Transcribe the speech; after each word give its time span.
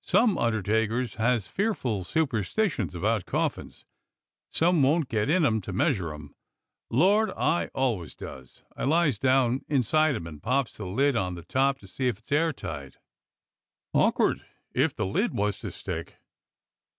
Some 0.00 0.38
under 0.38 0.62
takers 0.62 1.16
has 1.16 1.48
fearful 1.48 2.02
superstitions 2.04 2.94
about 2.94 3.26
coffins. 3.26 3.84
Some 4.50 4.82
won't 4.82 5.10
get 5.10 5.28
in 5.28 5.44
'em 5.44 5.60
to 5.60 5.72
measure 5.74 6.14
'em. 6.14 6.34
Lord! 6.88 7.30
I 7.32 7.66
always 7.74 8.14
does. 8.14 8.62
I 8.74 8.84
lies 8.84 9.18
down 9.18 9.66
inside 9.68 10.14
'em 10.16 10.26
and 10.26 10.42
pops 10.42 10.78
the 10.78 10.86
lid 10.86 11.14
on 11.14 11.34
the 11.34 11.44
top 11.44 11.78
to 11.80 11.86
see 11.88 12.08
if 12.08 12.20
it's 12.20 12.32
airtight." 12.32 12.96
"Awkward 13.92 14.46
if 14.72 14.96
the 14.96 15.04
lid 15.04 15.34
was 15.34 15.58
to 15.58 15.70
stick." 15.70 16.16